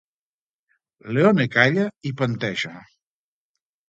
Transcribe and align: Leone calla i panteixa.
Leone 1.17 1.45
calla 1.55 1.85
i 2.11 2.13
panteixa. 2.21 2.73